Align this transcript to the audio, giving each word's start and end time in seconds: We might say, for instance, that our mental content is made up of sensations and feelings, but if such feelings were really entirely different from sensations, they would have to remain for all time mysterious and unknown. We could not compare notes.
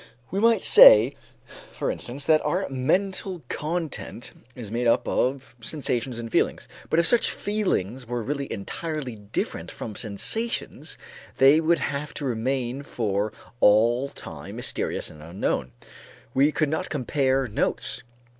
We 0.31 0.39
might 0.39 0.63
say, 0.63 1.13
for 1.71 1.91
instance, 1.91 2.25
that 2.25 2.41
our 2.43 2.67
mental 2.69 3.43
content 3.49 4.33
is 4.55 4.71
made 4.71 4.87
up 4.87 5.07
of 5.07 5.55
sensations 5.61 6.17
and 6.17 6.31
feelings, 6.31 6.67
but 6.89 6.97
if 6.97 7.05
such 7.05 7.29
feelings 7.29 8.07
were 8.07 8.23
really 8.23 8.51
entirely 8.51 9.15
different 9.17 9.69
from 9.69 9.95
sensations, 9.95 10.97
they 11.37 11.61
would 11.61 11.77
have 11.77 12.15
to 12.15 12.25
remain 12.25 12.81
for 12.81 13.31
all 13.59 14.09
time 14.09 14.55
mysterious 14.55 15.11
and 15.11 15.21
unknown. 15.21 15.71
We 16.33 16.51
could 16.51 16.69
not 16.69 16.89
compare 16.89 17.45
notes. 17.47 18.01